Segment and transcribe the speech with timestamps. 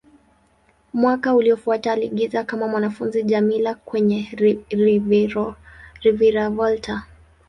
[0.93, 4.27] Mwaka uliofuata, aliigiza kama mwanafunzi Djamila kwenye
[6.01, 7.03] "Reviravolta".